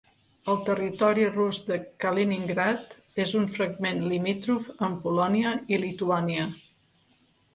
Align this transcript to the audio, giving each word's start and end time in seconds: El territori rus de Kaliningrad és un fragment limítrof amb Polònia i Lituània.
El 0.51 0.55
territori 0.67 1.25
rus 1.33 1.59
de 1.65 1.75
Kaliningrad 2.05 2.95
és 3.25 3.33
un 3.41 3.45
fragment 3.57 4.01
limítrof 4.13 4.71
amb 4.87 4.97
Polònia 5.03 5.51
i 5.75 5.79
Lituània. 5.83 6.47